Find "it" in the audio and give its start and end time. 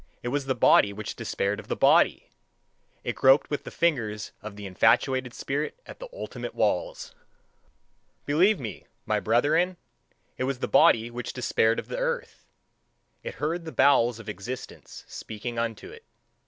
0.23-0.29, 3.03-3.13, 10.39-10.45, 13.21-13.35, 15.91-16.03